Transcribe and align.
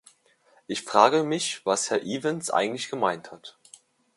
Ich 0.65 0.81
frage 0.81 1.23
mich, 1.23 1.63
was 1.63 1.91
Herr 1.91 2.01
Evans 2.01 2.49
eigentlich 2.49 2.89
gemeint 2.89 3.31
hat. 3.31 3.59